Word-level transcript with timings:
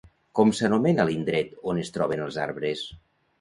Com 0.37 0.53
s'anomena 0.59 1.05
l'indret 1.09 1.53
on 1.73 1.83
es 1.83 1.93
troben 1.99 2.25
els 2.25 2.41
arbres? 2.47 2.83